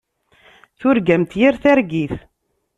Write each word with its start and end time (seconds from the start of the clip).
Turgamt 0.79 1.31
yir 1.41 1.55
targit. 1.61 2.13